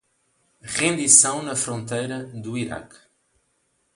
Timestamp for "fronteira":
1.55-2.23